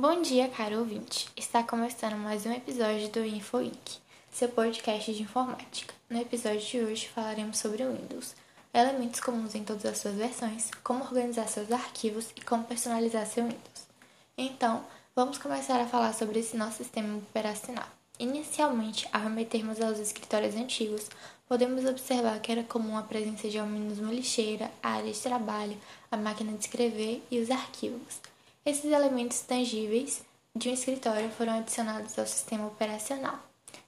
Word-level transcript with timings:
Bom 0.00 0.22
dia, 0.22 0.46
caro 0.46 0.78
ouvinte! 0.78 1.28
Está 1.36 1.60
começando 1.64 2.14
mais 2.14 2.46
um 2.46 2.52
episódio 2.52 3.08
do 3.08 3.24
InfoInc, 3.24 3.98
seu 4.30 4.48
podcast 4.48 5.12
de 5.12 5.22
informática. 5.22 5.92
No 6.08 6.20
episódio 6.20 6.60
de 6.60 6.78
hoje 6.78 7.08
falaremos 7.08 7.58
sobre 7.58 7.82
o 7.82 7.92
Windows, 7.92 8.36
elementos 8.72 9.18
comuns 9.18 9.56
em 9.56 9.64
todas 9.64 9.84
as 9.86 9.98
suas 9.98 10.14
versões, 10.14 10.70
como 10.84 11.02
organizar 11.02 11.48
seus 11.48 11.72
arquivos 11.72 12.28
e 12.36 12.40
como 12.42 12.62
personalizar 12.62 13.26
seu 13.26 13.42
Windows. 13.42 13.88
Então, 14.36 14.84
vamos 15.16 15.36
começar 15.36 15.80
a 15.80 15.88
falar 15.88 16.14
sobre 16.14 16.38
esse 16.38 16.56
nosso 16.56 16.76
sistema 16.76 17.18
operacional. 17.18 17.88
Inicialmente, 18.20 19.08
ao 19.12 19.22
remetermos 19.22 19.80
aos 19.80 19.98
escritórios 19.98 20.54
antigos, 20.54 21.08
podemos 21.48 21.84
observar 21.84 22.38
que 22.38 22.52
era 22.52 22.62
comum 22.62 22.96
a 22.96 23.02
presença 23.02 23.48
de 23.48 23.58
ao 23.58 23.66
menos 23.66 23.98
uma 23.98 24.12
lixeira, 24.12 24.70
a 24.80 24.90
área 24.90 25.12
de 25.12 25.18
trabalho, 25.18 25.76
a 26.08 26.16
máquina 26.16 26.52
de 26.52 26.60
escrever 26.60 27.20
e 27.32 27.40
os 27.40 27.50
arquivos. 27.50 28.20
Esses 28.68 28.92
elementos 28.92 29.40
tangíveis 29.40 30.20
de 30.54 30.68
um 30.68 30.74
escritório 30.74 31.30
foram 31.30 31.54
adicionados 31.54 32.18
ao 32.18 32.26
sistema 32.26 32.66
operacional. 32.66 33.38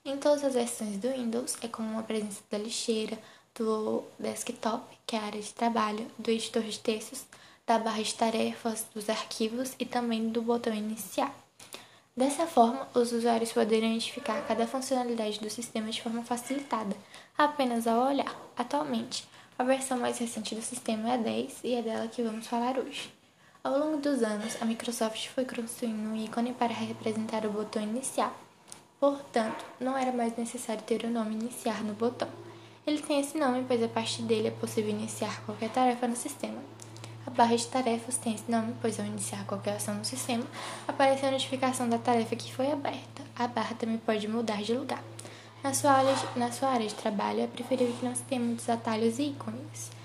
Em 0.02 0.16
todas 0.16 0.42
as 0.42 0.54
versões 0.54 0.96
do 0.96 1.10
Windows, 1.10 1.58
é 1.60 1.68
comum 1.68 1.98
a 1.98 2.02
presença 2.02 2.40
da 2.50 2.56
lixeira, 2.56 3.18
do 3.54 4.02
desktop, 4.18 4.82
que 5.06 5.14
é 5.14 5.18
a 5.18 5.24
área 5.24 5.42
de 5.42 5.52
trabalho, 5.52 6.10
do 6.18 6.30
editor 6.30 6.62
de 6.62 6.78
textos, 6.78 7.26
da 7.66 7.78
barra 7.78 8.02
de 8.02 8.14
tarefas, 8.14 8.86
dos 8.94 9.10
arquivos 9.10 9.74
e 9.78 9.84
também 9.84 10.30
do 10.30 10.40
botão 10.40 10.72
iniciar. 10.72 11.30
Dessa 12.16 12.46
forma, 12.46 12.88
os 12.94 13.12
usuários 13.12 13.52
poderão 13.52 13.86
identificar 13.86 14.40
cada 14.48 14.66
funcionalidade 14.66 15.40
do 15.40 15.50
sistema 15.50 15.90
de 15.90 16.00
forma 16.00 16.22
facilitada, 16.22 16.96
apenas 17.36 17.86
ao 17.86 18.08
olhar. 18.08 18.34
Atualmente, 18.56 19.28
a 19.58 19.62
versão 19.62 19.98
mais 19.98 20.16
recente 20.16 20.54
do 20.54 20.62
sistema 20.62 21.10
é 21.10 21.12
a 21.12 21.16
10 21.18 21.64
e 21.64 21.74
é 21.74 21.82
dela 21.82 22.08
que 22.08 22.22
vamos 22.22 22.46
falar 22.46 22.78
hoje. 22.78 23.19
Ao 23.62 23.78
longo 23.78 23.98
dos 23.98 24.22
anos, 24.22 24.56
a 24.62 24.64
Microsoft 24.64 25.28
foi 25.28 25.44
construindo 25.44 26.08
um 26.08 26.16
ícone 26.16 26.54
para 26.54 26.72
representar 26.72 27.44
o 27.44 27.50
botão 27.50 27.82
iniciar. 27.82 28.34
Portanto, 28.98 29.62
não 29.78 29.98
era 29.98 30.10
mais 30.10 30.34
necessário 30.34 30.82
ter 30.82 31.04
o 31.04 31.10
nome 31.10 31.34
iniciar 31.34 31.84
no 31.84 31.92
botão. 31.92 32.26
Ele 32.86 33.02
tem 33.02 33.20
esse 33.20 33.36
nome 33.36 33.62
pois 33.68 33.82
a 33.82 33.88
partir 33.88 34.22
dele 34.22 34.48
é 34.48 34.50
possível 34.50 34.88
iniciar 34.88 35.42
qualquer 35.44 35.68
tarefa 35.68 36.08
no 36.08 36.16
sistema. 36.16 36.58
A 37.26 37.30
barra 37.30 37.54
de 37.54 37.66
tarefas 37.66 38.16
tem 38.16 38.34
esse 38.34 38.50
nome 38.50 38.74
pois 38.80 38.98
ao 38.98 39.04
iniciar 39.04 39.44
qualquer 39.44 39.76
ação 39.76 39.94
no 39.94 40.06
sistema, 40.06 40.46
aparece 40.88 41.26
a 41.26 41.30
notificação 41.30 41.86
da 41.86 41.98
tarefa 41.98 42.34
que 42.36 42.54
foi 42.54 42.72
aberta. 42.72 43.22
A 43.36 43.46
barra 43.46 43.74
também 43.74 43.98
pode 43.98 44.26
mudar 44.26 44.62
de 44.62 44.72
lugar. 44.72 45.04
Na 45.62 45.74
sua 45.74 45.92
área 45.92 46.14
de, 46.14 46.38
na 46.38 46.50
sua 46.50 46.70
área 46.70 46.88
de 46.88 46.94
trabalho, 46.94 47.42
é 47.42 47.46
preferível 47.46 47.94
que 47.94 48.06
não 48.06 48.14
se 48.14 48.22
tenha 48.22 48.40
muitos 48.40 48.70
atalhos 48.70 49.18
e 49.18 49.24
ícones 49.24 49.99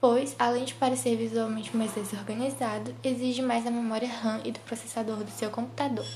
pois, 0.00 0.34
além 0.38 0.64
de 0.64 0.74
parecer 0.74 1.16
visualmente 1.16 1.76
mais 1.76 1.92
desorganizado, 1.92 2.94
exige 3.04 3.42
mais 3.42 3.64
da 3.64 3.70
memória 3.70 4.08
RAM 4.08 4.40
e 4.44 4.52
do 4.52 4.60
processador 4.60 5.18
do 5.18 5.30
seu 5.30 5.50
computador. 5.50 6.06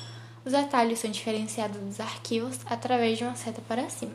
Os 0.45 0.55
atalhos 0.55 0.99
são 0.99 1.11
diferenciados 1.11 1.81
dos 1.81 2.01
arquivos 2.01 2.59
através 2.67 3.19
de 3.19 3.25
uma 3.25 3.37
seta 3.37 3.63
para 3.69 3.91
cima. 3.91 4.15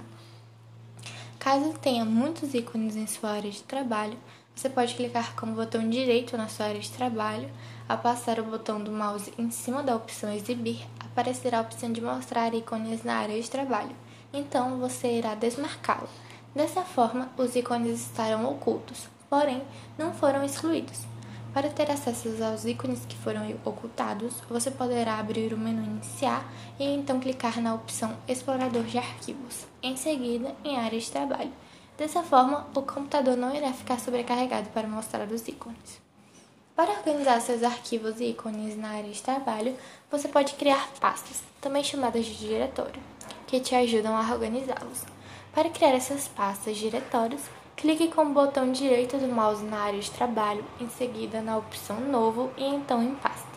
Caso 1.37 1.73
tenha 1.81 2.03
muitos 2.03 2.53
ícones 2.53 2.95
em 2.95 3.07
sua 3.07 3.31
área 3.31 3.49
de 3.49 3.63
trabalho, 3.63 4.17
você 4.59 4.67
pode 4.67 4.93
clicar 4.93 5.37
com 5.37 5.45
o 5.45 5.55
botão 5.55 5.89
direito 5.89 6.35
na 6.35 6.49
sua 6.49 6.65
área 6.65 6.81
de 6.81 6.91
trabalho. 6.91 7.49
Ao 7.87 7.97
passar 7.97 8.41
o 8.41 8.43
botão 8.43 8.83
do 8.83 8.91
mouse 8.91 9.33
em 9.37 9.49
cima 9.49 9.81
da 9.81 9.95
opção 9.95 10.33
Exibir, 10.33 10.85
aparecerá 10.99 11.59
a 11.59 11.61
opção 11.61 11.93
de 11.93 12.01
mostrar 12.01 12.53
ícones 12.53 13.01
na 13.01 13.19
área 13.19 13.41
de 13.41 13.49
trabalho. 13.49 13.95
Então, 14.33 14.77
você 14.77 15.17
irá 15.17 15.33
desmarcá-lo. 15.33 16.09
Dessa 16.53 16.81
forma, 16.81 17.29
os 17.37 17.55
ícones 17.55 18.01
estarão 18.01 18.51
ocultos, 18.51 19.07
porém 19.29 19.61
não 19.97 20.13
foram 20.13 20.43
excluídos. 20.43 21.01
Para 21.53 21.69
ter 21.69 21.89
acesso 21.89 22.29
aos 22.43 22.65
ícones 22.65 23.05
que 23.07 23.17
foram 23.17 23.41
ocultados, 23.65 24.35
você 24.49 24.69
poderá 24.69 25.17
abrir 25.17 25.51
o 25.53 25.57
menu 25.57 25.83
Iniciar 25.83 26.45
e 26.79 26.85
então 26.85 27.19
clicar 27.19 27.59
na 27.59 27.73
opção 27.73 28.15
Explorador 28.27 28.83
de 28.83 28.97
Arquivos, 28.97 29.65
em 29.81 29.97
seguida 29.97 30.55
em 30.63 30.77
Área 30.77 30.99
de 30.99 31.09
Trabalho. 31.09 31.51
Dessa 31.97 32.21
forma, 32.23 32.67
o 32.75 32.81
computador 32.83 33.35
não 33.35 33.53
irá 33.53 33.73
ficar 33.73 33.99
sobrecarregado 33.99 34.69
para 34.69 34.87
mostrar 34.87 35.27
os 35.27 35.47
ícones. 35.47 35.99
Para 36.75 36.93
organizar 36.93 37.41
seus 37.41 37.61
arquivos 37.61 38.21
e 38.21 38.29
ícones 38.29 38.77
na 38.77 38.91
área 38.91 39.11
de 39.11 39.21
trabalho, 39.21 39.75
você 40.09 40.29
pode 40.29 40.53
criar 40.53 40.89
pastas, 41.01 41.43
também 41.59 41.83
chamadas 41.83 42.25
de 42.25 42.37
diretório, 42.37 43.01
que 43.47 43.59
te 43.59 43.75
ajudam 43.75 44.15
a 44.15 44.21
organizá-los. 44.31 45.03
Para 45.53 45.69
criar 45.69 45.89
essas 45.89 46.29
pastas 46.29 46.77
diretórios, 46.77 47.41
Clique 47.79 48.09
com 48.09 48.23
o 48.23 48.33
botão 48.33 48.73
direito 48.73 49.17
do 49.17 49.29
mouse 49.29 49.63
na 49.63 49.79
área 49.79 50.01
de 50.01 50.11
trabalho, 50.11 50.65
em 50.81 50.89
seguida 50.89 51.39
na 51.39 51.55
opção 51.55 51.97
Novo 51.97 52.51
e 52.57 52.65
então 52.65 53.01
em 53.01 53.15
Pasta. 53.15 53.47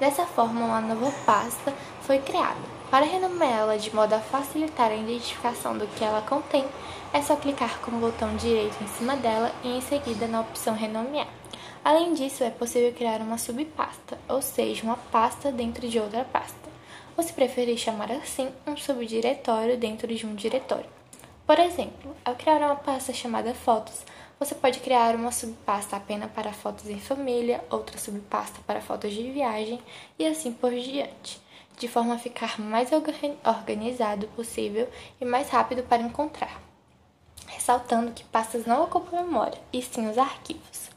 Dessa 0.00 0.26
forma, 0.26 0.64
uma 0.64 0.80
nova 0.80 1.12
pasta 1.24 1.72
foi 2.00 2.18
criada. 2.18 2.58
Para 2.90 3.06
renomeá-la 3.06 3.76
de 3.76 3.94
modo 3.94 4.14
a 4.14 4.18
facilitar 4.18 4.90
a 4.90 4.96
identificação 4.96 5.78
do 5.78 5.86
que 5.86 6.02
ela 6.02 6.22
contém, 6.22 6.64
é 7.12 7.22
só 7.22 7.36
clicar 7.36 7.78
com 7.78 7.92
o 7.92 8.00
botão 8.00 8.34
direito 8.34 8.82
em 8.82 8.88
cima 8.88 9.14
dela 9.14 9.52
e 9.62 9.68
em 9.76 9.80
seguida 9.80 10.26
na 10.26 10.40
opção 10.40 10.74
Renomear. 10.74 11.28
Além 11.84 12.14
disso, 12.14 12.42
é 12.42 12.50
possível 12.50 12.92
criar 12.92 13.20
uma 13.20 13.38
subpasta, 13.38 14.18
ou 14.28 14.42
seja, 14.42 14.82
uma 14.82 14.96
pasta 15.12 15.52
dentro 15.52 15.86
de 15.86 16.00
outra 16.00 16.24
pasta. 16.24 16.68
Ou 17.16 17.22
se 17.22 17.32
preferir 17.32 17.78
chamar 17.78 18.10
assim, 18.10 18.48
um 18.66 18.76
subdiretório 18.76 19.78
dentro 19.78 20.12
de 20.12 20.26
um 20.26 20.34
diretório. 20.34 21.01
Por 21.52 21.60
exemplo, 21.60 22.16
ao 22.24 22.34
criar 22.34 22.56
uma 22.62 22.76
pasta 22.76 23.12
chamada 23.12 23.52
Fotos, 23.52 24.06
você 24.40 24.54
pode 24.54 24.80
criar 24.80 25.14
uma 25.14 25.30
subpasta 25.30 25.94
apenas 25.96 26.30
para 26.30 26.50
fotos 26.50 26.88
em 26.88 26.98
família, 26.98 27.62
outra 27.68 27.98
subpasta 27.98 28.58
para 28.66 28.80
fotos 28.80 29.12
de 29.12 29.30
viagem 29.30 29.78
e 30.18 30.26
assim 30.26 30.50
por 30.50 30.70
diante, 30.70 31.42
de 31.76 31.88
forma 31.88 32.14
a 32.14 32.18
ficar 32.18 32.58
mais 32.58 32.88
organizado 32.90 34.28
possível 34.28 34.88
e 35.20 35.26
mais 35.26 35.50
rápido 35.50 35.82
para 35.82 36.00
encontrar. 36.00 36.58
Ressaltando 37.46 38.12
que 38.12 38.24
pastas 38.24 38.64
não 38.64 38.84
ocupam 38.84 39.20
memória, 39.20 39.60
e 39.74 39.82
sim 39.82 40.08
os 40.08 40.16
arquivos. 40.16 40.88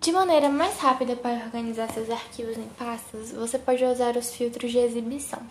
De 0.00 0.12
maneira 0.12 0.48
mais 0.48 0.78
rápida 0.78 1.16
para 1.16 1.46
organizar 1.46 1.90
seus 1.90 2.10
arquivos 2.10 2.56
em 2.56 2.68
pastas, 2.78 3.32
você 3.32 3.58
pode 3.58 3.84
usar 3.84 4.16
os 4.16 4.36
filtros 4.36 4.70
de 4.70 4.78
exibição. 4.78 5.42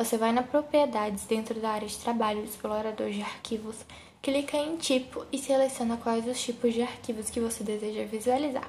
Você 0.00 0.16
vai 0.16 0.32
na 0.32 0.42
Propriedades 0.42 1.26
dentro 1.26 1.60
da 1.60 1.72
área 1.72 1.86
de 1.86 1.98
trabalho 1.98 2.40
do 2.40 2.48
explorador 2.48 3.10
de 3.10 3.20
arquivos, 3.20 3.76
clica 4.22 4.56
em 4.56 4.78
Tipo 4.78 5.26
e 5.30 5.36
seleciona 5.36 5.98
quais 5.98 6.26
os 6.26 6.40
tipos 6.42 6.72
de 6.72 6.80
arquivos 6.80 7.28
que 7.28 7.38
você 7.38 7.62
deseja 7.62 8.06
visualizar, 8.06 8.66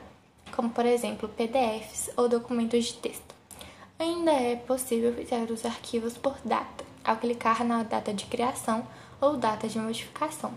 como 0.53 0.69
por 0.71 0.85
exemplo 0.85 1.29
PDFs 1.29 2.11
ou 2.17 2.27
documentos 2.27 2.83
de 2.83 2.95
texto. 2.95 3.33
Ainda 3.97 4.31
é 4.33 4.57
possível 4.57 5.13
filtrar 5.13 5.49
os 5.49 5.65
arquivos 5.65 6.17
por 6.17 6.35
data, 6.43 6.83
ao 7.01 7.15
clicar 7.15 7.63
na 7.63 7.81
data 7.83 8.13
de 8.13 8.25
criação 8.25 8.85
ou 9.21 9.37
data 9.37 9.69
de 9.69 9.79
modificação. 9.79 10.51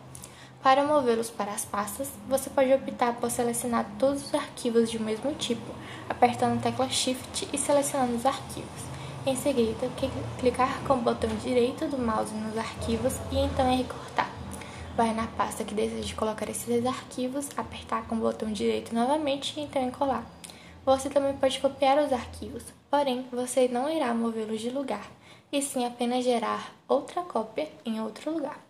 Para 0.61 0.83
movê-los 0.83 1.31
para 1.31 1.53
as 1.53 1.65
pastas, 1.65 2.11
você 2.29 2.51
pode 2.51 2.75
optar 2.75 3.15
por 3.15 3.31
selecionar 3.31 3.89
todos 3.97 4.25
os 4.25 4.35
arquivos 4.35 4.91
de 4.91 5.01
mesmo 5.01 5.33
tipo, 5.35 5.73
apertando 6.09 6.59
a 6.59 6.63
tecla 6.63 6.91
Shift 6.91 7.49
e 7.53 7.59
selecionando 7.59 8.17
os 8.17 8.27
arquivos. 8.27 8.94
Em 9.27 9.35
seguida, 9.37 9.89
clicar 10.39 10.81
com 10.87 10.95
o 10.95 11.01
botão 11.01 11.35
direito 11.37 11.87
do 11.87 11.97
mouse 11.97 12.35
nos 12.35 12.59
arquivos 12.59 13.15
e 13.33 13.39
então 13.39 13.67
em 13.71 13.79
recortar. 13.79 14.31
Vai 14.95 15.15
na 15.15 15.27
pasta 15.29 15.65
que 15.65 15.73
deseja 15.75 16.15
colocar 16.15 16.47
esses 16.51 16.85
arquivos, 16.85 17.49
apertar 17.57 18.07
com 18.07 18.17
o 18.17 18.21
botão 18.21 18.53
direito 18.53 18.95
novamente 18.95 19.59
e 19.59 19.63
então 19.63 19.83
em 19.83 19.91
colar. 19.91 20.27
Você 20.85 21.09
também 21.09 21.35
pode 21.39 21.59
copiar 21.59 21.97
os 22.05 22.13
arquivos, 22.13 22.65
porém 22.91 23.25
você 23.33 23.67
não 23.67 23.91
irá 23.91 24.13
movê-los 24.13 24.61
de 24.61 24.69
lugar, 24.69 25.11
e 25.51 25.63
sim 25.63 25.87
apenas 25.87 26.23
gerar 26.23 26.75
outra 26.87 27.23
cópia 27.23 27.67
em 27.87 28.03
outro 28.03 28.31
lugar. 28.31 28.61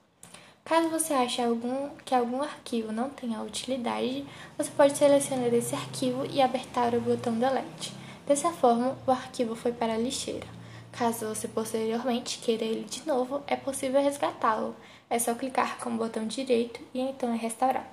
Caso 0.65 0.89
você 0.89 1.15
ache 1.15 1.43
algum, 1.43 1.89
que 2.05 2.15
algum 2.15 2.41
arquivo 2.41 2.93
não 2.93 3.11
tenha 3.11 3.43
utilidade, 3.43 4.25
você 4.57 4.71
pode 4.71 4.97
selecionar 4.97 5.53
esse 5.53 5.75
arquivo 5.75 6.25
e 6.31 6.41
apertar 6.41 6.95
o 6.95 7.01
botão 7.01 7.35
Delete. 7.35 8.04
Dessa 8.27 8.51
forma, 8.51 8.97
o 9.07 9.11
arquivo 9.11 9.55
foi 9.55 9.71
para 9.71 9.95
a 9.95 9.99
lixeira. 9.99 10.47
Caso 10.91 11.27
você 11.27 11.47
posteriormente 11.47 12.39
queira 12.39 12.65
ele 12.65 12.85
de 12.85 13.07
novo, 13.07 13.43
é 13.47 13.55
possível 13.55 14.01
resgatá-lo. 14.01 14.75
É 15.11 15.19
só 15.19 15.35
clicar 15.35 15.79
com 15.79 15.91
o 15.91 15.99
botão 15.99 16.27
direito 16.27 16.81
e 16.95 17.01
então 17.01 17.33
é 17.35 17.37
restaurar. 17.37 17.87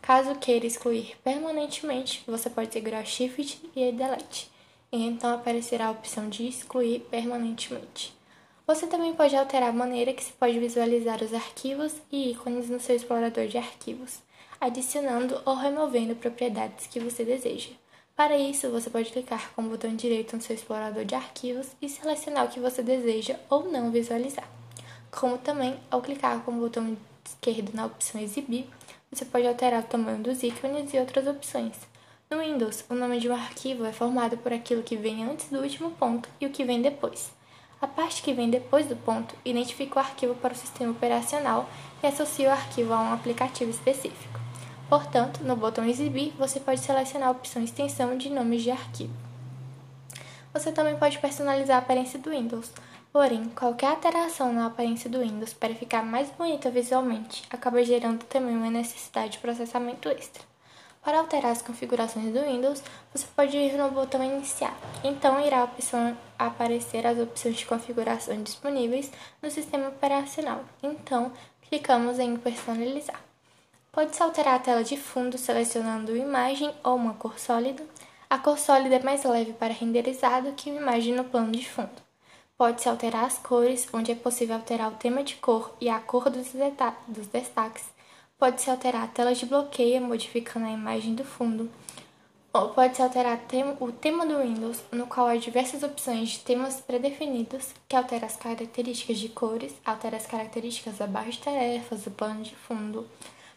Caso 0.00 0.34
queira 0.36 0.66
excluir 0.66 1.16
permanentemente, 1.24 2.22
você 2.26 2.48
pode 2.50 2.72
segurar 2.72 3.04
Shift 3.04 3.70
e 3.74 3.90
Delete, 3.90 4.50
e 4.92 5.02
então 5.02 5.34
aparecerá 5.34 5.86
a 5.86 5.90
opção 5.90 6.28
de 6.28 6.46
excluir 6.46 7.00
permanentemente. 7.10 8.14
Você 8.66 8.86
também 8.86 9.14
pode 9.14 9.34
alterar 9.34 9.70
a 9.70 9.72
maneira 9.72 10.12
que 10.12 10.22
se 10.22 10.32
pode 10.32 10.58
visualizar 10.58 11.22
os 11.22 11.34
arquivos 11.34 11.94
e 12.12 12.30
ícones 12.30 12.68
no 12.68 12.78
seu 12.78 12.94
explorador 12.94 13.46
de 13.46 13.58
arquivos, 13.58 14.18
adicionando 14.60 15.40
ou 15.44 15.54
removendo 15.54 16.14
propriedades 16.14 16.86
que 16.86 17.00
você 17.00 17.24
deseja. 17.24 17.70
Para 18.16 18.38
isso, 18.38 18.70
você 18.70 18.88
pode 18.88 19.10
clicar 19.10 19.50
com 19.54 19.62
o 19.62 19.68
botão 19.68 19.96
direito 19.96 20.36
no 20.36 20.42
seu 20.42 20.54
explorador 20.54 21.04
de 21.04 21.16
arquivos 21.16 21.66
e 21.82 21.88
selecionar 21.88 22.44
o 22.44 22.48
que 22.48 22.60
você 22.60 22.80
deseja 22.80 23.36
ou 23.50 23.68
não 23.68 23.90
visualizar. 23.90 24.48
Como 25.10 25.36
também, 25.36 25.76
ao 25.90 26.00
clicar 26.00 26.38
com 26.40 26.52
o 26.52 26.60
botão 26.60 26.96
esquerdo 27.26 27.74
na 27.74 27.86
opção 27.86 28.20
Exibir, 28.20 28.66
você 29.10 29.24
pode 29.24 29.48
alterar 29.48 29.82
o 29.82 29.86
tamanho 29.86 30.22
dos 30.22 30.44
ícones 30.44 30.94
e 30.94 30.98
outras 30.98 31.26
opções. 31.26 31.74
No 32.30 32.38
Windows, 32.38 32.84
o 32.88 32.94
nome 32.94 33.18
de 33.18 33.28
um 33.28 33.34
arquivo 33.34 33.84
é 33.84 33.92
formado 33.92 34.36
por 34.38 34.52
aquilo 34.52 34.84
que 34.84 34.96
vem 34.96 35.24
antes 35.24 35.48
do 35.50 35.58
último 35.58 35.90
ponto 35.90 36.28
e 36.40 36.46
o 36.46 36.50
que 36.50 36.64
vem 36.64 36.80
depois. 36.80 37.32
A 37.80 37.88
parte 37.88 38.22
que 38.22 38.32
vem 38.32 38.48
depois 38.48 38.86
do 38.86 38.94
ponto 38.94 39.34
identifica 39.44 39.96
o 39.96 40.02
arquivo 40.02 40.36
para 40.36 40.52
o 40.52 40.56
sistema 40.56 40.92
operacional 40.92 41.68
e 42.00 42.06
associa 42.06 42.48
o 42.48 42.52
arquivo 42.52 42.92
a 42.92 43.00
um 43.00 43.12
aplicativo 43.12 43.72
específico. 43.72 44.43
Portanto, 44.88 45.42
no 45.42 45.56
botão 45.56 45.84
Exibir, 45.84 46.32
você 46.38 46.60
pode 46.60 46.80
selecionar 46.80 47.28
a 47.28 47.32
opção 47.32 47.62
Extensão 47.62 48.16
de 48.18 48.28
nomes 48.28 48.62
de 48.62 48.70
arquivo. 48.70 49.14
Você 50.52 50.70
também 50.70 50.96
pode 50.96 51.18
personalizar 51.18 51.76
a 51.76 51.80
aparência 51.80 52.18
do 52.18 52.30
Windows, 52.30 52.70
porém, 53.12 53.46
qualquer 53.56 53.88
alteração 53.88 54.52
na 54.52 54.66
aparência 54.66 55.10
do 55.10 55.20
Windows 55.20 55.52
para 55.52 55.74
ficar 55.74 56.04
mais 56.04 56.30
bonita 56.30 56.70
visualmente 56.70 57.44
acaba 57.50 57.82
gerando 57.82 58.24
também 58.24 58.56
uma 58.56 58.70
necessidade 58.70 59.32
de 59.32 59.38
processamento 59.38 60.08
extra. 60.08 60.44
Para 61.02 61.18
alterar 61.18 61.52
as 61.52 61.60
configurações 61.60 62.32
do 62.32 62.40
Windows, 62.40 62.82
você 63.12 63.26
pode 63.36 63.54
ir 63.56 63.76
no 63.76 63.90
botão 63.90 64.24
Iniciar. 64.24 64.74
Então, 65.02 65.38
irá 65.44 65.68
aparecer 66.38 67.06
as 67.06 67.18
opções 67.18 67.56
de 67.56 67.66
configuração 67.66 68.42
disponíveis 68.42 69.12
no 69.42 69.50
sistema 69.50 69.88
operacional. 69.88 70.64
Então, 70.82 71.30
clicamos 71.68 72.18
em 72.18 72.36
Personalizar. 72.36 73.20
Pode-se 73.94 74.22
alterar 74.22 74.54
a 74.54 74.58
tela 74.58 74.82
de 74.82 74.96
fundo 74.96 75.38
selecionando 75.38 76.16
imagem 76.16 76.74
ou 76.82 76.96
uma 76.96 77.14
cor 77.14 77.38
sólida. 77.38 77.84
A 78.28 78.38
cor 78.38 78.58
sólida 78.58 78.96
é 78.96 79.02
mais 79.02 79.24
leve 79.24 79.52
para 79.52 79.72
renderizado 79.72 80.52
que 80.52 80.70
uma 80.70 80.80
imagem 80.80 81.14
no 81.14 81.24
plano 81.24 81.52
de 81.52 81.68
fundo. 81.68 82.02
Pode-se 82.58 82.88
alterar 82.88 83.24
as 83.24 83.38
cores, 83.38 83.88
onde 83.92 84.12
é 84.12 84.14
possível 84.14 84.56
alterar 84.56 84.92
o 84.92 84.96
tema 84.96 85.22
de 85.22 85.36
cor 85.36 85.76
e 85.80 85.88
a 85.88 86.00
cor 86.00 86.28
dos, 86.30 86.48
dos 87.08 87.26
destaques 87.28 87.94
Pode-se 88.36 88.68
alterar 88.68 89.04
a 89.04 89.06
tela 89.06 89.34
de 89.34 89.46
bloqueio, 89.46 90.02
modificando 90.02 90.66
a 90.66 90.70
imagem 90.70 91.14
do 91.14 91.24
fundo. 91.24 91.70
Ou 92.52 92.68
pode-se 92.70 93.00
alterar 93.00 93.40
o 93.80 93.92
tema 93.92 94.26
do 94.26 94.38
Windows, 94.38 94.82
no 94.92 95.06
qual 95.06 95.28
há 95.28 95.36
diversas 95.36 95.82
opções 95.82 96.30
de 96.30 96.40
temas 96.40 96.80
pré-definidos, 96.80 97.68
que 97.88 97.96
altera 97.96 98.26
as 98.26 98.36
características 98.36 99.18
de 99.18 99.28
cores, 99.28 99.72
altera 99.84 100.16
as 100.16 100.26
características 100.26 100.98
da 100.98 101.06
barra 101.06 101.30
de 101.30 101.38
tarefas, 101.38 102.02
do 102.02 102.10
plano 102.10 102.42
de 102.42 102.54
fundo. 102.54 103.08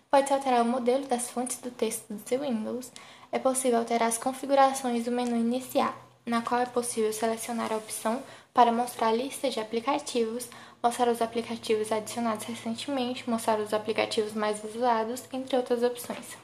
Pode-se 0.09 0.33
alterar 0.33 0.61
o 0.61 0.65
modelo 0.65 1.05
das 1.05 1.29
fontes 1.29 1.57
do 1.57 1.71
texto 1.71 2.05
do 2.13 2.27
seu 2.27 2.39
Windows. 2.41 2.91
É 3.31 3.39
possível 3.39 3.79
alterar 3.79 4.07
as 4.07 4.17
configurações 4.17 5.05
do 5.05 5.11
menu 5.11 5.35
iniciar, 5.35 5.97
na 6.25 6.41
qual 6.41 6.61
é 6.61 6.65
possível 6.65 7.11
selecionar 7.11 7.71
a 7.73 7.77
opção 7.77 8.23
para 8.53 8.71
mostrar 8.71 9.09
a 9.09 9.13
lista 9.13 9.49
de 9.49 9.59
aplicativos 9.59 10.49
mostrar 10.81 11.09
os 11.09 11.21
aplicativos 11.21 11.91
adicionados 11.91 12.45
recentemente, 12.45 13.29
mostrar 13.29 13.59
os 13.59 13.73
aplicativos 13.73 14.33
mais 14.33 14.63
usados, 14.63 15.23
entre 15.33 15.57
outras 15.57 15.83
opções. 15.83 16.37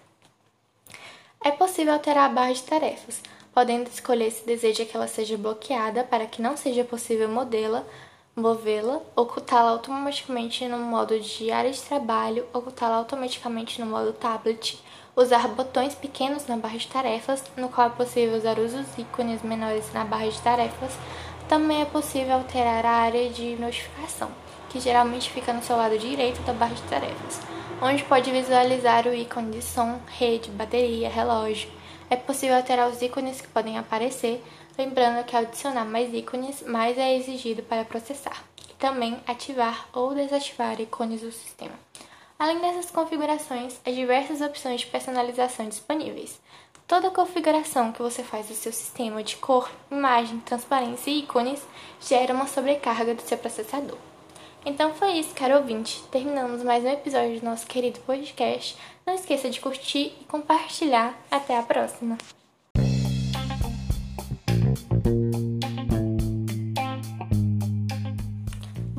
É 1.44 1.51
possível 1.51 1.94
alterar 1.94 2.30
a 2.30 2.33
barra 2.33 2.54
de 2.54 2.63
tarefas, 2.63 3.21
podendo 3.54 3.89
escolher 3.89 4.31
se 4.31 4.45
deseja 4.45 4.86
que 4.86 4.95
ela 4.95 5.07
seja 5.07 5.38
bloqueada 5.38 6.04
para 6.04 6.25
que 6.25 6.42
não 6.42 6.57
seja 6.57 6.83
possível 6.83 7.30
modela, 7.30 7.86
movê-la, 8.35 9.00
ocultá-la 9.15 9.69
automaticamente 9.69 10.68
no 10.68 10.80
modo 10.80 11.19
de 11.19 11.51
área 11.51 11.71
de 11.71 11.80
trabalho, 11.80 12.45
ocultá-la 12.51 12.95
automaticamente 12.95 13.80
no 13.80 13.85
modo 13.85 14.12
tablet, 14.12 14.80
usar 15.15 15.47
botões 15.50 15.94
pequenos 15.94 16.47
na 16.47 16.57
barra 16.57 16.77
de 16.77 16.88
tarefas, 16.88 17.44
no 17.56 17.69
qual 17.69 17.88
é 17.88 17.89
possível 17.91 18.35
usar 18.35 18.57
os 18.57 18.74
ícones 18.97 19.44
menores 19.44 19.94
na 19.94 20.03
barra 20.03 20.30
de 20.30 20.41
tarefas, 20.41 20.97
também 21.47 21.81
é 21.81 21.85
possível 21.85 22.33
alterar 22.33 22.83
a 22.83 22.89
área 22.89 23.30
de 23.30 23.56
notificação, 23.57 24.31
que 24.69 24.80
geralmente 24.80 25.30
fica 25.30 25.53
no 25.53 25.62
seu 25.62 25.77
lado 25.77 26.00
direito 26.00 26.41
da 26.41 26.53
barra 26.53 26.74
de 26.74 26.81
tarefas, 26.83 27.39
onde 27.80 28.03
pode 28.03 28.31
visualizar 28.31 29.06
o 29.06 29.13
ícone 29.13 29.51
de 29.51 29.62
som, 29.62 30.00
rede, 30.07 30.50
bateria, 30.50 31.09
relógio. 31.09 31.69
É 32.09 32.15
possível 32.15 32.56
alterar 32.56 32.89
os 32.89 33.01
ícones 33.01 33.41
que 33.41 33.47
podem 33.47 33.77
aparecer, 33.77 34.44
lembrando 34.78 35.24
que 35.25 35.36
ao 35.36 35.44
adicionar 35.44 35.86
mais 35.86 36.14
ícones, 36.14 36.62
mais 36.64 36.98
é 36.98 37.16
exigido 37.16 37.64
para 37.64 37.86
processar, 37.86 38.44
e 38.70 38.74
também 38.74 39.20
ativar 39.28 39.88
ou 39.94 40.14
desativar 40.14 40.80
ícones 40.80 41.22
do 41.22 41.31
sistema. 41.31 41.74
Além 42.38 42.60
dessas 42.60 42.92
configurações, 42.92 43.80
há 43.86 43.92
diversas 43.92 44.42
opções 44.42 44.81
de 44.81 44.88
personalização 44.88 45.68
disponíveis. 45.70 46.40
Toda 46.88 47.10
configuração 47.10 47.92
que 47.92 48.02
você 48.02 48.22
faz 48.24 48.48
do 48.48 48.54
seu 48.54 48.74
sistema 48.74 49.24
de 49.24 49.38
cor, 49.38 49.72
imagem, 49.90 50.40
transparência 50.40 51.10
e 51.10 51.19
ícones 51.19 51.62
gera 52.02 52.34
uma 52.34 52.48
sobrecarga 52.48 53.16
do 53.16 53.22
seu 53.22 53.38
processador. 53.38 53.98
Então 54.66 54.94
foi 54.94 55.14
isso, 55.14 55.34
caro 55.34 55.58
ouvinte. 55.58 56.04
Terminamos 56.12 56.64
mais 56.64 56.84
um 56.84 56.90
episódio 56.90 57.40
do 57.40 57.46
nosso 57.46 57.66
querido 57.68 58.00
podcast. 58.02 58.78
Não 59.06 59.14
esqueça 59.14 59.50
de 59.50 59.60
curtir 59.60 60.14
e 60.19 60.26
compartilhar. 60.26 61.18
Até 61.30 61.58
a 61.58 61.64
próxima! 61.64 62.18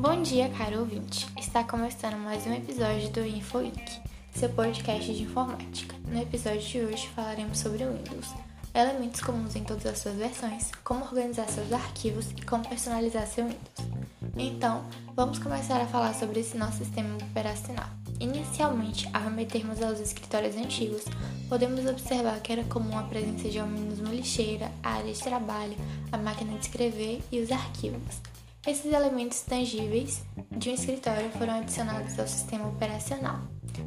Bom 0.07 0.21
dia, 0.21 0.47
caro 0.49 0.81
ouvinte. 0.81 1.25
Está 1.35 1.63
começando 1.63 2.15
mais 2.17 2.45
um 2.45 2.53
episódio 2.53 3.09
do 3.09 3.25
InfoWeek 3.25 4.01
seu 4.35 4.47
podcast 4.49 5.11
de 5.11 5.23
informática. 5.23 5.95
No 6.07 6.21
episódio 6.21 6.61
de 6.61 6.79
hoje 6.79 7.09
falaremos 7.15 7.57
sobre 7.57 7.83
o 7.83 7.91
Windows, 7.91 8.35
elementos 8.71 9.19
comuns 9.21 9.55
em 9.55 9.63
todas 9.63 9.87
as 9.87 9.97
suas 9.97 10.13
versões, 10.13 10.69
como 10.83 11.03
organizar 11.05 11.47
seus 11.47 11.73
arquivos 11.73 12.29
e 12.37 12.45
como 12.45 12.69
personalizar 12.69 13.25
seu 13.25 13.45
Windows. 13.45 13.97
Então, 14.37 14.85
vamos 15.15 15.39
começar 15.39 15.81
a 15.81 15.87
falar 15.87 16.13
sobre 16.13 16.41
esse 16.41 16.55
nosso 16.55 16.85
sistema 16.85 17.17
operacional. 17.17 17.89
Inicialmente, 18.19 19.09
ao 19.11 19.23
remetermos 19.23 19.81
aos 19.81 19.99
escritórios 19.99 20.55
antigos, 20.55 21.05
podemos 21.49 21.83
observar 21.87 22.39
que 22.41 22.51
era 22.51 22.63
comum 22.65 22.95
a 22.95 23.03
presença 23.03 23.49
de 23.49 23.57
ao 23.57 23.65
menos 23.65 23.99
uma 23.99 24.13
lixeira, 24.13 24.71
a 24.83 24.97
área 24.97 25.11
de 25.11 25.19
trabalho, 25.19 25.75
a 26.11 26.17
máquina 26.17 26.53
de 26.59 26.67
escrever 26.67 27.23
e 27.31 27.39
os 27.39 27.51
arquivos. 27.51 28.21
Esses 28.67 28.91
elementos 28.91 29.41
tangíveis 29.41 30.23
de 30.49 30.71
um 30.71 30.73
escritório 30.73 31.29
foram 31.37 31.59
adicionados 31.59 32.17
ao 32.17 32.27
sistema 32.27 32.67
operacional. 32.67 33.39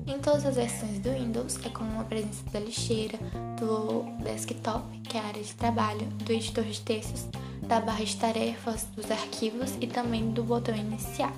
Em 0.06 0.20
todas 0.20 0.46
as 0.46 0.54
versões 0.54 1.00
do 1.00 1.10
Windows 1.10 1.58
é 1.66 1.68
comum 1.68 2.00
a 2.00 2.04
presença 2.04 2.44
da 2.52 2.60
lixeira, 2.60 3.18
do 3.58 4.04
desktop, 4.22 4.84
que 5.00 5.16
é 5.16 5.20
a 5.20 5.24
área 5.24 5.42
de 5.42 5.52
trabalho, 5.56 6.06
do 6.24 6.32
editor 6.32 6.62
de 6.62 6.80
textos, 6.82 7.26
da 7.66 7.80
barra 7.80 8.04
de 8.04 8.16
tarefas, 8.16 8.84
dos 8.94 9.10
arquivos 9.10 9.74
e 9.80 9.88
também 9.88 10.30
do 10.30 10.44
botão 10.44 10.76
iniciar. 10.76 11.32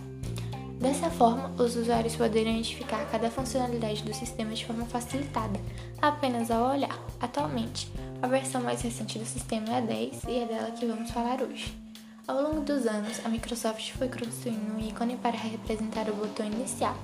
Dessa 0.78 1.08
forma, 1.08 1.50
os 1.62 1.76
usuários 1.76 2.16
poderão 2.16 2.50
identificar 2.50 3.06
cada 3.10 3.30
funcionalidade 3.30 4.02
do 4.02 4.12
sistema 4.12 4.52
de 4.52 4.66
forma 4.66 4.84
facilitada, 4.84 5.58
apenas 6.02 6.50
ao 6.50 6.72
olhar. 6.72 6.98
Atualmente, 7.18 7.90
a 8.20 8.26
versão 8.26 8.60
mais 8.60 8.82
recente 8.82 9.18
do 9.18 9.24
sistema 9.24 9.70
é 9.70 9.78
a 9.78 9.80
10 9.80 10.24
e 10.28 10.38
é 10.40 10.44
dela 10.44 10.70
que 10.72 10.84
vamos 10.84 11.10
falar 11.10 11.40
hoje. 11.40 11.89
Ao 12.30 12.40
longo 12.40 12.60
dos 12.60 12.86
anos, 12.86 13.20
a 13.26 13.28
Microsoft 13.28 13.90
foi 13.94 14.08
construindo 14.08 14.76
um 14.76 14.78
ícone 14.78 15.16
para 15.16 15.36
representar 15.36 16.08
o 16.08 16.14
botão 16.14 16.46
iniciar, 16.46 16.96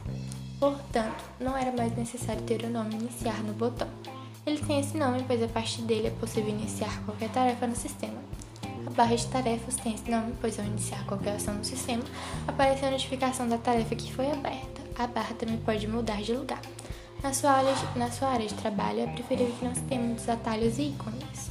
Portanto, 0.61 1.25
não 1.41 1.57
era 1.57 1.73
mais 1.73 1.97
necessário 1.97 2.43
ter 2.43 2.63
o 2.63 2.71
nome 2.71 2.95
iniciar 2.95 3.43
no 3.43 3.53
botão. 3.53 3.89
Ele 4.47 4.65
tem 4.65 4.79
esse 4.79 4.97
nome 4.97 5.25
pois 5.27 5.43
a 5.43 5.49
partir 5.49 5.83
dele 5.83 6.07
é 6.07 6.11
possível 6.11 6.51
iniciar 6.51 7.03
qualquer 7.05 7.29
tarefa 7.31 7.67
no 7.67 7.75
sistema. 7.75 8.23
A 8.87 8.91
barra 8.91 9.17
de 9.17 9.27
tarefas 9.27 9.75
tem 9.75 9.95
esse 9.95 10.09
nome 10.09 10.33
pois 10.41 10.61
ao 10.61 10.65
iniciar 10.65 11.05
qualquer 11.07 11.35
ação 11.35 11.55
no 11.55 11.65
sistema, 11.65 12.05
aparece 12.47 12.85
a 12.85 12.91
notificação 12.93 13.49
da 13.49 13.59
tarefa 13.59 13.97
que 13.97 14.15
foi 14.15 14.31
aberta. 14.31 14.81
A 14.97 15.09
barra 15.09 15.35
também 15.35 15.57
pode 15.57 15.89
mudar 15.89 16.23
de 16.23 16.35
lugar. 16.35 16.63
Na 17.21 17.33
sua, 17.33 17.51
área 17.51 17.75
de, 17.75 17.99
na 17.99 18.13
sua 18.13 18.29
área 18.29 18.47
de 18.47 18.55
trabalho, 18.55 19.01
é 19.01 19.07
preferível 19.09 19.53
que 19.59 19.65
não 19.65 19.75
se 19.75 19.83
tenha 19.83 20.01
muitos 20.01 20.29
atalhos 20.29 20.79
e 20.79 20.83
ícones, 20.83 21.51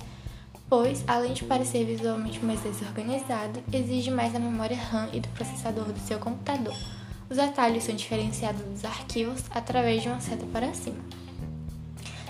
pois, 0.69 1.03
além 1.07 1.33
de 1.33 1.43
parecer 1.43 1.85
visualmente 1.85 2.43
mais 2.43 2.61
desorganizado, 2.61 3.63
exige 3.71 4.11
mais 4.11 4.33
da 4.33 4.39
memória 4.39 4.77
RAM 4.77 5.09
e 5.13 5.19
do 5.19 5.27
processador 5.29 5.85
do 5.85 5.99
seu 5.99 6.19
computador. 6.19 6.75
Os 7.29 7.39
atalhos 7.39 7.83
são 7.83 7.95
diferenciados 7.95 8.61
dos 8.61 8.85
arquivos 8.85 9.43
através 9.51 10.01
de 10.01 10.09
uma 10.09 10.19
seta 10.19 10.45
para 10.47 10.73
cima. 10.73 11.03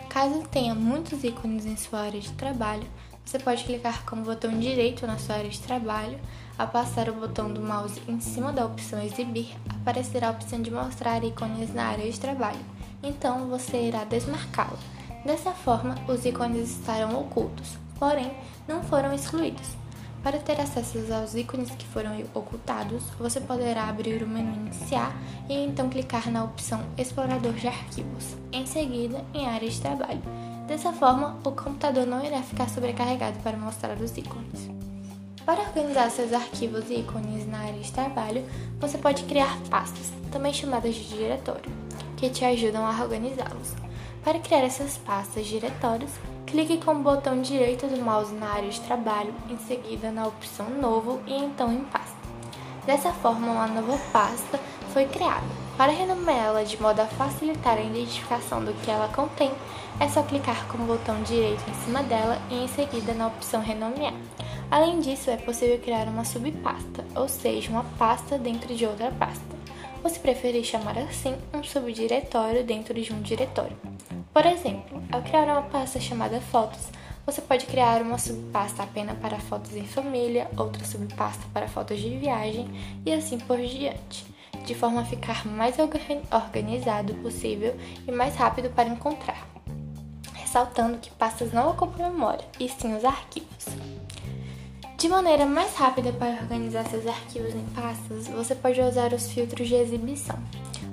Caso 0.09 0.43
tenha 0.49 0.73
muitos 0.73 1.23
ícones 1.23 1.65
em 1.65 1.75
sua 1.75 1.99
área 1.99 2.19
de 2.19 2.31
trabalho, 2.33 2.87
você 3.25 3.39
pode 3.39 3.63
clicar 3.63 4.05
com 4.05 4.17
o 4.17 4.23
botão 4.23 4.59
direito 4.59 5.07
na 5.07 5.17
sua 5.17 5.37
área 5.37 5.49
de 5.49 5.59
trabalho. 5.59 6.19
Ao 6.57 6.67
passar 6.67 7.09
o 7.09 7.13
botão 7.13 7.51
do 7.51 7.59
mouse 7.59 7.99
em 8.07 8.21
cima 8.21 8.53
da 8.53 8.65
opção 8.65 9.01
Exibir, 9.01 9.47
aparecerá 9.67 10.27
a 10.27 10.31
opção 10.31 10.61
de 10.61 10.69
mostrar 10.69 11.23
ícones 11.23 11.73
na 11.73 11.85
área 11.85 12.09
de 12.09 12.19
trabalho. 12.19 12.59
Então 13.01 13.49
você 13.49 13.87
irá 13.87 14.03
desmarcá-lo. 14.03 14.77
Dessa 15.25 15.51
forma, 15.51 15.95
os 16.07 16.23
ícones 16.23 16.69
estarão 16.69 17.19
ocultos, 17.19 17.77
porém 17.99 18.31
não 18.67 18.83
foram 18.83 19.13
excluídos. 19.13 19.75
Para 20.25 20.39
ter 20.39 20.59
acesso 20.59 20.97
aos 21.13 21.35
ícones 21.35 21.69
que 21.69 21.85
foram 21.85 22.17
ocultados, 22.33 23.03
você 23.19 23.39
poderá 23.39 23.87
abrir 23.87 24.23
o 24.23 24.27
menu 24.27 24.55
Iniciar 24.55 25.15
e 25.47 25.53
então 25.53 25.87
clicar 25.87 26.31
na 26.31 26.43
opção 26.43 26.81
Explorador 26.97 27.53
de 27.53 27.67
Arquivos, 27.67 28.35
em 28.51 28.65
seguida 28.65 29.23
em 29.35 29.47
Área 29.47 29.69
de 29.69 29.79
Trabalho. 29.79 30.21
Dessa 30.67 30.91
forma, 30.91 31.37
o 31.43 31.51
computador 31.51 32.07
não 32.07 32.25
irá 32.25 32.41
ficar 32.41 32.67
sobrecarregado 32.69 33.37
para 33.43 33.55
mostrar 33.55 33.95
os 34.01 34.17
ícones. 34.17 34.67
Para 35.45 35.61
organizar 35.61 36.09
seus 36.09 36.33
arquivos 36.33 36.89
e 36.89 37.01
ícones 37.01 37.47
na 37.47 37.59
área 37.59 37.79
de 37.79 37.91
trabalho, 37.91 38.43
você 38.79 38.97
pode 38.97 39.25
criar 39.25 39.55
pastas, 39.69 40.11
também 40.31 40.51
chamadas 40.51 40.95
de 40.95 41.07
diretório, 41.07 41.71
que 42.15 42.29
te 42.29 42.45
ajudam 42.45 42.85
a 42.85 43.01
organizá-los. 43.01 43.73
Para 44.23 44.39
criar 44.39 44.61
essas 44.61 44.97
pastas 44.97 45.45
diretórios, 45.45 46.11
clique 46.47 46.83
com 46.83 46.91
o 46.93 47.03
botão 47.03 47.41
direito 47.41 47.85
do 47.85 48.01
mouse 48.01 48.33
na 48.33 48.47
área 48.47 48.69
de 48.69 48.81
trabalho, 48.81 49.33
em 49.49 49.57
seguida 49.57 50.11
na 50.11 50.25
opção 50.25 50.67
Novo 50.69 51.21
e 51.27 51.33
então 51.33 51.71
em 51.71 51.83
Pasta. 51.83 52.15
Dessa 52.85 53.11
forma, 53.11 53.51
uma 53.51 53.67
nova 53.67 53.99
pasta 54.11 54.59
foi 54.93 55.05
criada. 55.05 55.45
Para 55.77 55.91
renomeá-la 55.91 56.63
de 56.63 56.81
modo 56.81 57.01
a 57.01 57.05
facilitar 57.05 57.77
a 57.77 57.81
identificação 57.81 58.63
do 58.63 58.73
que 58.73 58.89
ela 58.89 59.09
contém, 59.09 59.51
é 59.99 60.07
só 60.07 60.23
clicar 60.23 60.65
com 60.67 60.77
o 60.77 60.85
botão 60.85 61.21
direito 61.23 61.63
em 61.69 61.73
cima 61.83 62.01
dela 62.03 62.39
e 62.49 62.63
em 62.63 62.67
seguida 62.67 63.13
na 63.13 63.27
opção 63.27 63.61
Renomear. 63.61 64.13
Além 64.71 64.99
disso, 64.99 65.29
é 65.29 65.37
possível 65.37 65.77
criar 65.79 66.07
uma 66.07 66.25
subpasta, 66.25 67.05
ou 67.15 67.27
seja, 67.27 67.69
uma 67.69 67.85
pasta 67.97 68.37
dentro 68.37 68.73
de 68.73 68.85
outra 68.85 69.11
pasta 69.11 69.54
ou 70.05 70.09
se 70.11 70.19
preferir 70.19 70.63
chamar 70.63 70.99
assim, 70.99 71.35
um 71.51 71.63
subdiretório 71.63 72.63
dentro 72.63 72.93
de 72.93 73.11
um 73.11 73.23
diretório. 73.23 73.75
Por 74.31 74.45
exemplo, 74.45 75.01
ao 75.11 75.23
criar 75.23 75.45
uma 75.45 75.63
pasta 75.63 75.99
chamada 75.99 76.39
Fotos, 76.39 76.91
você 77.25 77.41
pode 77.41 77.65
criar 77.65 78.03
uma 78.03 78.19
subpasta 78.19 78.83
apenas 78.83 79.17
para 79.17 79.39
fotos 79.39 79.75
em 79.75 79.83
família, 79.83 80.47
outra 80.55 80.85
subpasta 80.85 81.43
para 81.51 81.67
fotos 81.67 81.99
de 81.99 82.15
viagem 82.19 82.69
e 83.03 83.11
assim 83.11 83.39
por 83.39 83.57
diante, 83.57 84.27
de 84.63 84.75
forma 84.75 85.01
a 85.01 85.05
ficar 85.05 85.43
mais 85.43 85.77
organizado 85.79 87.15
possível 87.15 87.75
e 88.07 88.11
mais 88.11 88.35
rápido 88.35 88.69
para 88.69 88.87
encontrar. 88.87 89.47
Ressaltando 90.35 90.99
que 90.99 91.09
pastas 91.09 91.51
não 91.51 91.71
ocupam 91.71 92.09
memória, 92.09 92.45
e 92.59 92.69
sim 92.69 92.95
os 92.95 93.03
arquivos. 93.03 93.65
De 94.97 95.09
maneira 95.09 95.45
mais 95.45 95.75
rápida 95.75 96.13
para 96.13 96.41
organizar 96.41 96.85
seus 96.85 97.05
arquivos 97.05 97.53
em 97.53 97.65
pastas, 97.75 98.27
você 98.29 98.55
pode 98.55 98.79
usar 98.79 99.11
os 99.11 99.29
filtros 99.29 99.67
de 99.67 99.75
exibição. 99.75 100.39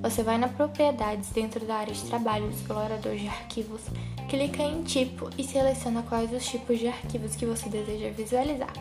Você 0.02 0.24
vai 0.24 0.36
na 0.38 0.48
Propriedades 0.48 1.30
dentro 1.30 1.64
da 1.64 1.76
área 1.76 1.94
de 1.94 2.02
trabalho 2.02 2.48
do 2.48 2.54
explorador 2.54 3.14
de 3.14 3.28
arquivos, 3.28 3.80
clica 4.28 4.60
em 4.60 4.82
Tipo 4.82 5.30
e 5.38 5.44
seleciona 5.44 6.02
quais 6.02 6.32
os 6.32 6.44
tipos 6.44 6.80
de 6.80 6.88
arquivos 6.88 7.36
que 7.36 7.46
você 7.46 7.68
deseja 7.68 8.10
visualizar, 8.10 8.72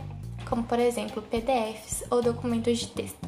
como 0.50 0.64
por 0.64 0.80
exemplo 0.80 1.22
PDFs 1.22 2.04
ou 2.10 2.24
documentos 2.24 2.80
de 2.80 2.88
texto. 2.88 3.20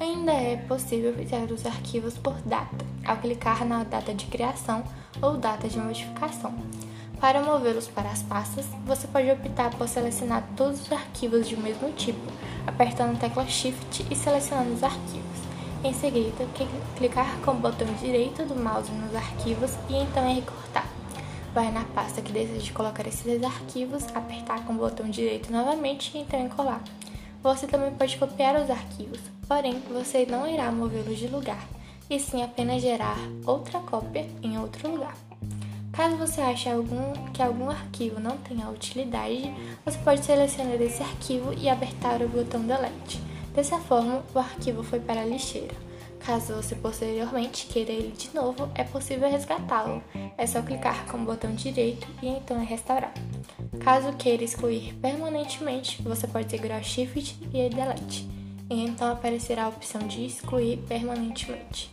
Ainda 0.00 0.32
é 0.32 0.56
possível 0.56 1.14
filtrar 1.14 1.52
os 1.52 1.66
arquivos 1.66 2.16
por 2.16 2.34
data, 2.40 2.86
ao 3.04 3.18
clicar 3.18 3.66
na 3.66 3.84
data 3.84 4.14
de 4.14 4.24
criação 4.26 4.82
ou 5.20 5.36
data 5.36 5.68
de 5.68 5.78
modificação. 5.78 6.54
Para 7.20 7.42
movê-los 7.42 7.88
para 7.88 8.10
as 8.10 8.22
pastas, 8.22 8.64
você 8.86 9.08
pode 9.08 9.28
optar 9.28 9.70
por 9.70 9.88
selecionar 9.88 10.48
todos 10.56 10.82
os 10.82 10.92
arquivos 10.92 11.48
de 11.48 11.56
um 11.56 11.60
mesmo 11.60 11.90
tipo, 11.92 12.20
apertando 12.64 13.16
a 13.16 13.18
tecla 13.18 13.44
Shift 13.44 14.06
e 14.08 14.14
selecionando 14.14 14.72
os 14.72 14.84
arquivos. 14.84 15.38
Em 15.82 15.92
seguida, 15.92 16.46
clicar 16.96 17.36
com 17.44 17.52
o 17.52 17.54
botão 17.54 17.88
direito 17.94 18.44
do 18.44 18.54
mouse 18.54 18.92
nos 18.92 19.16
arquivos 19.16 19.72
e 19.88 19.96
então 19.96 20.28
em 20.28 20.36
recortar. 20.36 20.86
Vai 21.52 21.72
na 21.72 21.84
pasta 21.86 22.22
que 22.22 22.30
deseja 22.30 22.72
colocar 22.72 23.04
esses 23.04 23.42
arquivos, 23.42 24.04
apertar 24.14 24.64
com 24.64 24.74
o 24.74 24.76
botão 24.76 25.10
direito 25.10 25.50
novamente 25.50 26.16
e 26.16 26.20
então 26.20 26.38
em 26.38 26.48
colar. 26.48 26.82
Você 27.42 27.66
também 27.66 27.92
pode 27.94 28.16
copiar 28.16 28.60
os 28.60 28.70
arquivos, 28.70 29.20
porém 29.48 29.82
você 29.92 30.24
não 30.24 30.48
irá 30.48 30.70
movê-los 30.70 31.18
de 31.18 31.26
lugar, 31.26 31.66
e 32.08 32.20
sim 32.20 32.44
apenas 32.44 32.80
gerar 32.80 33.18
outra 33.44 33.80
cópia 33.80 34.28
em 34.40 34.56
outro 34.58 34.88
lugar. 34.88 35.27
Caso 35.98 36.14
você 36.14 36.40
ache 36.40 36.70
algum, 36.70 37.12
que 37.32 37.42
algum 37.42 37.68
arquivo 37.68 38.20
não 38.20 38.36
tenha 38.36 38.68
utilidade, 38.68 39.52
você 39.84 39.98
pode 39.98 40.24
selecionar 40.24 40.80
esse 40.80 41.02
arquivo 41.02 41.52
e 41.52 41.68
apertar 41.68 42.22
o 42.22 42.28
botão 42.28 42.64
Delete. 42.64 43.20
Dessa 43.52 43.78
forma, 43.78 44.22
o 44.32 44.38
arquivo 44.38 44.84
foi 44.84 45.00
para 45.00 45.22
a 45.22 45.24
lixeira. 45.24 45.74
Caso 46.20 46.54
você 46.54 46.76
posteriormente 46.76 47.66
queira 47.66 47.90
ele 47.90 48.12
de 48.16 48.32
novo, 48.32 48.70
é 48.76 48.84
possível 48.84 49.28
resgatá-lo. 49.28 50.00
É 50.36 50.46
só 50.46 50.62
clicar 50.62 51.04
com 51.06 51.18
o 51.18 51.24
botão 51.24 51.52
direito 51.52 52.06
e 52.22 52.28
então 52.28 52.60
é 52.60 52.64
restaurar. 52.64 53.12
Caso 53.80 54.12
queira 54.12 54.44
excluir 54.44 54.94
permanentemente, 55.02 56.00
você 56.00 56.28
pode 56.28 56.48
segurar 56.48 56.80
Shift 56.80 57.36
e 57.52 57.68
Delete, 57.68 58.24
e 58.70 58.84
então 58.84 59.10
aparecerá 59.10 59.64
a 59.64 59.68
opção 59.68 60.06
de 60.06 60.24
excluir 60.24 60.76
permanentemente. 60.86 61.90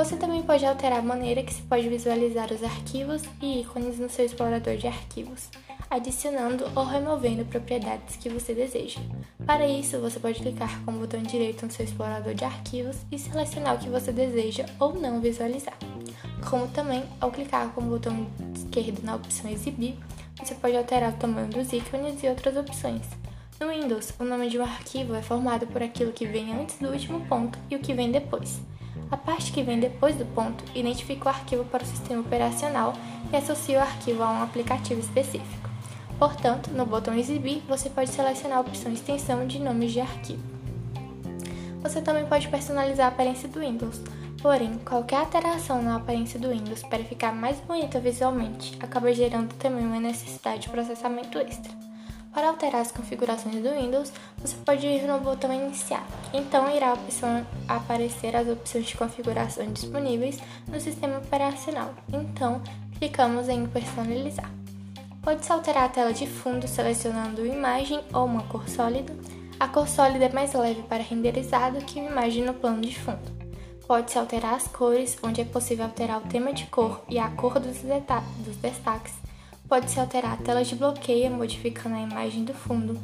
Você 0.00 0.16
também 0.16 0.42
pode 0.42 0.64
alterar 0.64 1.00
a 1.00 1.02
maneira 1.02 1.42
que 1.42 1.52
se 1.52 1.60
pode 1.60 1.86
visualizar 1.86 2.50
os 2.50 2.64
arquivos 2.64 3.22
e 3.42 3.60
ícones 3.60 3.98
no 3.98 4.08
seu 4.08 4.24
explorador 4.24 4.74
de 4.78 4.86
arquivos, 4.86 5.50
adicionando 5.90 6.64
ou 6.74 6.86
removendo 6.86 7.44
propriedades 7.44 8.16
que 8.16 8.30
você 8.30 8.54
deseja. 8.54 8.98
Para 9.44 9.68
isso, 9.68 10.00
você 10.00 10.18
pode 10.18 10.40
clicar 10.40 10.82
com 10.86 10.92
o 10.92 11.00
botão 11.00 11.22
direito 11.22 11.66
no 11.66 11.70
seu 11.70 11.84
explorador 11.84 12.32
de 12.32 12.46
arquivos 12.46 12.96
e 13.12 13.18
selecionar 13.18 13.74
o 13.74 13.78
que 13.78 13.90
você 13.90 14.10
deseja 14.10 14.64
ou 14.78 14.94
não 14.94 15.20
visualizar. 15.20 15.76
Como 16.48 16.66
também, 16.68 17.04
ao 17.20 17.30
clicar 17.30 17.68
com 17.74 17.82
o 17.82 17.90
botão 17.90 18.26
esquerdo 18.54 19.04
na 19.04 19.16
opção 19.16 19.50
Exibir, 19.50 19.96
você 20.38 20.54
pode 20.54 20.78
alterar 20.78 21.12
o 21.12 21.16
tamanho 21.18 21.48
dos 21.48 21.70
ícones 21.74 22.22
e 22.22 22.26
outras 22.26 22.56
opções. 22.56 23.06
No 23.60 23.68
Windows, 23.68 24.14
o 24.18 24.24
nome 24.24 24.48
de 24.48 24.58
um 24.58 24.62
arquivo 24.62 25.14
é 25.14 25.20
formado 25.20 25.66
por 25.66 25.82
aquilo 25.82 26.10
que 26.10 26.24
vem 26.24 26.54
antes 26.54 26.78
do 26.78 26.88
último 26.88 27.20
ponto 27.26 27.58
e 27.70 27.76
o 27.76 27.80
que 27.80 27.92
vem 27.92 28.10
depois. 28.10 28.62
A 29.10 29.16
parte 29.16 29.50
que 29.50 29.62
vem 29.62 29.80
depois 29.80 30.14
do 30.14 30.24
ponto 30.24 30.62
identifica 30.74 31.26
o 31.26 31.28
arquivo 31.28 31.64
para 31.64 31.82
o 31.82 31.86
sistema 31.86 32.20
operacional 32.20 32.92
e 33.32 33.36
associa 33.36 33.78
o 33.78 33.82
arquivo 33.82 34.22
a 34.22 34.30
um 34.30 34.42
aplicativo 34.42 35.00
específico. 35.00 35.68
Portanto, 36.18 36.70
no 36.70 36.86
botão 36.86 37.14
Exibir, 37.14 37.62
você 37.66 37.90
pode 37.90 38.10
selecionar 38.10 38.58
a 38.58 38.60
opção 38.60 38.92
Extensão 38.92 39.46
de 39.46 39.58
nomes 39.58 39.92
de 39.92 40.00
arquivo. 40.00 40.42
Você 41.82 42.00
também 42.02 42.26
pode 42.26 42.46
personalizar 42.48 43.06
a 43.06 43.08
aparência 43.08 43.48
do 43.48 43.60
Windows, 43.60 44.00
porém, 44.40 44.78
qualquer 44.84 45.16
alteração 45.16 45.82
na 45.82 45.96
aparência 45.96 46.38
do 46.38 46.50
Windows 46.50 46.82
para 46.82 47.02
ficar 47.02 47.34
mais 47.34 47.58
bonita 47.60 47.98
visualmente 47.98 48.76
acaba 48.80 49.12
gerando 49.14 49.54
também 49.54 49.86
uma 49.86 49.98
necessidade 49.98 50.62
de 50.62 50.68
processamento 50.68 51.38
extra. 51.38 51.79
Para 52.32 52.48
alterar 52.48 52.80
as 52.80 52.92
configurações 52.92 53.56
do 53.56 53.70
Windows, 53.70 54.12
você 54.38 54.56
pode 54.64 54.86
ir 54.86 55.02
no 55.02 55.18
botão 55.18 55.52
Iniciar. 55.52 56.06
Então 56.32 56.70
irá 56.70 56.96
aparecer 57.68 58.36
as 58.36 58.48
opções 58.48 58.86
de 58.86 58.96
configuração 58.96 59.66
disponíveis 59.72 60.38
no 60.68 60.80
sistema 60.80 61.18
operacional. 61.18 61.92
Então, 62.12 62.62
clicamos 62.98 63.48
em 63.48 63.66
Personalizar. 63.66 64.50
Pode-se 65.20 65.52
alterar 65.52 65.84
a 65.84 65.88
tela 65.88 66.12
de 66.12 66.26
fundo 66.26 66.68
selecionando 66.68 67.44
imagem 67.44 68.00
ou 68.12 68.26
uma 68.26 68.44
cor 68.44 68.68
sólida. 68.68 69.14
A 69.58 69.66
cor 69.66 69.88
sólida 69.88 70.26
é 70.26 70.32
mais 70.32 70.54
leve 70.54 70.82
para 70.84 71.02
renderizado 71.02 71.84
que 71.84 72.00
uma 72.00 72.10
imagem 72.10 72.44
no 72.44 72.54
plano 72.54 72.80
de 72.80 72.98
fundo. 72.98 73.40
Pode-se 73.86 74.16
alterar 74.16 74.54
as 74.54 74.68
cores, 74.68 75.18
onde 75.20 75.40
é 75.40 75.44
possível 75.44 75.84
alterar 75.84 76.18
o 76.18 76.28
tema 76.28 76.52
de 76.52 76.64
cor 76.66 77.02
e 77.08 77.18
a 77.18 77.28
cor 77.28 77.58
dos, 77.58 77.78
dos 77.82 78.56
destaques 78.56 79.14
Pode-se 79.70 80.00
alterar 80.00 80.32
a 80.32 80.36
tela 80.36 80.64
de 80.64 80.74
bloqueio, 80.74 81.30
modificando 81.30 81.94
a 81.94 82.00
imagem 82.00 82.42
do 82.42 82.52
fundo. 82.52 83.00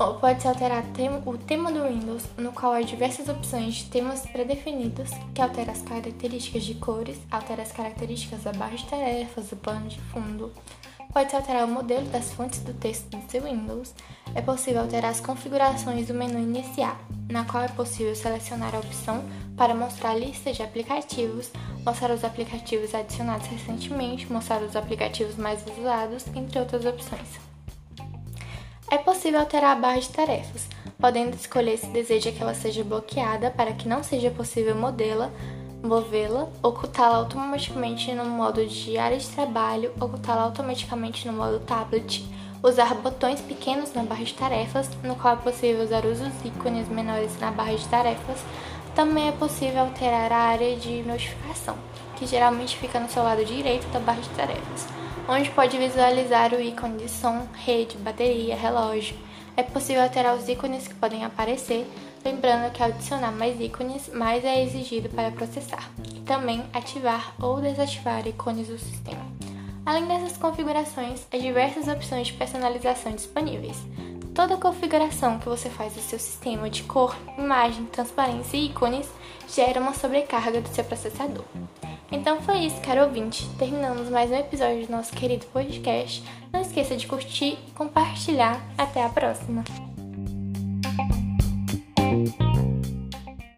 Ou 0.00 0.14
pode-se 0.14 0.48
alterar 0.48 0.82
o 1.24 1.38
tema 1.38 1.70
do 1.70 1.84
Windows, 1.84 2.24
no 2.36 2.50
qual 2.50 2.72
há 2.72 2.80
diversas 2.80 3.28
opções 3.28 3.76
de 3.76 3.84
temas 3.84 4.26
pré-definidos, 4.26 5.10
que 5.32 5.40
altera 5.40 5.70
as 5.70 5.82
características 5.82 6.64
de 6.64 6.74
cores, 6.74 7.16
altera 7.30 7.62
as 7.62 7.70
características 7.70 8.42
da 8.42 8.52
barra 8.52 8.76
de 8.76 8.84
tarefas, 8.84 9.46
do 9.46 9.56
plano 9.56 9.86
de 9.86 10.00
fundo. 10.00 10.52
Pode-se 11.16 11.34
alterar 11.34 11.64
o 11.64 11.68
modelo 11.68 12.06
das 12.10 12.30
fontes 12.34 12.60
do 12.60 12.74
texto 12.74 13.08
do 13.08 13.30
seu 13.30 13.44
Windows. 13.44 13.94
É 14.34 14.42
possível 14.42 14.82
alterar 14.82 15.10
as 15.10 15.18
configurações 15.18 16.08
do 16.08 16.12
menu 16.12 16.38
iniciar, 16.38 17.00
na 17.30 17.42
qual 17.46 17.64
é 17.64 17.68
possível 17.68 18.14
selecionar 18.14 18.74
a 18.74 18.80
opção 18.80 19.24
para 19.56 19.74
mostrar 19.74 20.10
a 20.10 20.14
lista 20.14 20.52
de 20.52 20.62
aplicativos, 20.62 21.50
mostrar 21.86 22.10
os 22.10 22.22
aplicativos 22.22 22.94
adicionados 22.94 23.46
recentemente, 23.46 24.30
mostrar 24.30 24.60
os 24.60 24.76
aplicativos 24.76 25.36
mais 25.36 25.64
usados, 25.78 26.26
entre 26.34 26.58
outras 26.58 26.84
opções. 26.84 27.40
É 28.90 28.98
possível 28.98 29.40
alterar 29.40 29.74
a 29.74 29.80
barra 29.80 30.00
de 30.00 30.10
tarefas, 30.10 30.68
podendo 31.00 31.34
escolher 31.34 31.78
se 31.78 31.86
deseja 31.86 32.30
que 32.30 32.42
ela 32.42 32.52
seja 32.52 32.84
bloqueada 32.84 33.50
para 33.50 33.72
que 33.72 33.88
não 33.88 34.02
seja 34.02 34.30
possível 34.30 34.74
movê-la, 34.74 35.32
movê-la, 35.82 36.48
ocultá-la 36.62 37.16
automaticamente 37.16 38.12
no 38.12 38.24
modo 38.24 38.64
de 38.64 38.98
área 38.98 39.18
de 39.18 39.28
trabalho, 39.28 39.92
ocultá-la 40.00 40.42
automaticamente 40.42 41.26
no 41.26 41.32
modo 41.32 41.60
tablet, 41.60 42.24
usar 42.62 42.94
botões 42.94 43.40
pequenos 43.40 43.92
na 43.94 44.02
barra 44.02 44.24
de 44.24 44.34
tarefas, 44.34 44.88
no 45.02 45.14
qual 45.16 45.34
é 45.34 45.36
possível 45.36 45.84
usar 45.84 46.04
os 46.04 46.18
ícones 46.44 46.88
menores 46.88 47.38
na 47.38 47.50
barra 47.50 47.76
de 47.76 47.86
tarefas. 47.88 48.40
Também 48.94 49.28
é 49.28 49.32
possível 49.32 49.82
alterar 49.82 50.32
a 50.32 50.36
área 50.36 50.74
de 50.76 51.02
notificação, 51.02 51.76
que 52.16 52.26
geralmente 52.26 52.76
fica 52.76 52.98
no 52.98 53.08
seu 53.08 53.22
lado 53.22 53.44
direito 53.44 53.86
da 53.92 54.00
barra 54.00 54.20
de 54.20 54.28
tarefas, 54.30 54.86
onde 55.28 55.50
pode 55.50 55.76
visualizar 55.76 56.52
o 56.54 56.60
ícone 56.60 56.98
de 56.98 57.10
som, 57.10 57.46
rede, 57.52 57.96
bateria, 57.98 58.56
relógio. 58.56 59.16
É 59.56 59.62
possível 59.62 60.02
alterar 60.02 60.34
os 60.34 60.48
ícones 60.48 60.88
que 60.88 60.94
podem 60.94 61.24
aparecer, 61.24 61.86
lembrando 62.26 62.72
que 62.72 62.82
adicionar 62.82 63.30
mais 63.30 63.60
ícones, 63.60 64.08
mais 64.12 64.44
é 64.44 64.64
exigido 64.64 65.08
para 65.08 65.30
processar, 65.30 65.88
e 66.12 66.20
também 66.20 66.64
ativar 66.72 67.32
ou 67.40 67.60
desativar 67.60 68.26
ícones 68.26 68.66
do 68.66 68.76
sistema. 68.76 69.24
Além 69.84 70.06
dessas 70.06 70.36
configurações, 70.36 71.24
há 71.32 71.38
diversas 71.38 71.86
opções 71.86 72.26
de 72.26 72.32
personalização 72.32 73.12
disponíveis. 73.12 73.76
Toda 74.34 74.56
configuração 74.56 75.38
que 75.38 75.48
você 75.48 75.70
faz 75.70 75.94
do 75.94 76.00
seu 76.00 76.18
sistema 76.18 76.68
de 76.68 76.82
cor, 76.82 77.16
imagem, 77.38 77.86
transparência 77.86 78.56
e 78.56 78.66
ícones 78.66 79.08
gera 79.48 79.80
uma 79.80 79.94
sobrecarga 79.94 80.60
do 80.60 80.68
seu 80.68 80.82
processador. 80.82 81.44
Então 82.10 82.42
foi 82.42 82.58
isso, 82.58 82.80
caro 82.80 83.04
ouvinte. 83.04 83.48
Terminamos 83.56 84.10
mais 84.10 84.32
um 84.32 84.36
episódio 84.36 84.84
do 84.84 84.92
nosso 84.92 85.12
querido 85.12 85.46
podcast. 85.46 86.24
Não 86.52 86.60
esqueça 86.60 86.96
de 86.96 87.06
curtir 87.06 87.56
e 87.66 87.70
compartilhar. 87.70 88.60
Até 88.76 89.04
a 89.04 89.08
próxima! 89.08 89.62